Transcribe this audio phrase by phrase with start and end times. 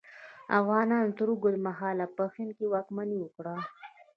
[0.59, 3.53] افغانانو تر اوږده مهال پر هند واکمني وکړه.